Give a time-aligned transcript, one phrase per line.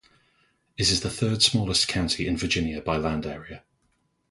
[0.77, 3.63] It is the third-smallest county in Virginia by land area.